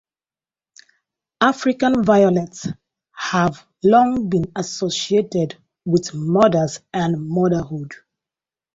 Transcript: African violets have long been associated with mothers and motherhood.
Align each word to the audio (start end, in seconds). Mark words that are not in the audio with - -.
African 1.41 2.03
violets 2.03 2.67
have 3.11 3.63
long 3.83 4.29
been 4.29 4.51
associated 4.55 5.57
with 5.85 6.15
mothers 6.15 6.79
and 6.91 7.21
motherhood. 7.29 7.93